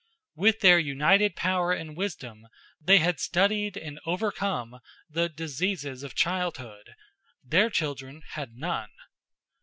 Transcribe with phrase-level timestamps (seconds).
[0.33, 2.47] With their united power and wisdom,
[2.81, 6.95] they had studied and overcome the "diseases of childhood"
[7.43, 8.89] their children had none.